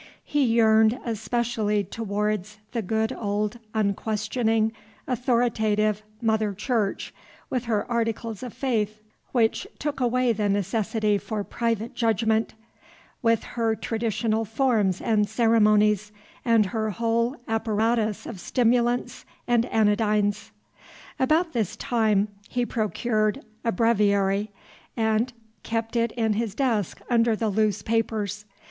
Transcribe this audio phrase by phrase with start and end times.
[0.23, 4.73] He yearned especially towards the good old unquestioning,
[5.05, 7.13] authoritative Mother Church,
[7.51, 8.99] with her articles of faith
[9.31, 12.55] which took away the necessity for private judgment,
[13.21, 16.11] with her traditional forms and ceremonies,
[16.43, 20.49] and her whole apparatus of stimulants and anodynes.
[21.19, 24.49] About this time he procured a breviary
[24.97, 25.31] and
[25.61, 28.45] kept it in his desk under the loose papers.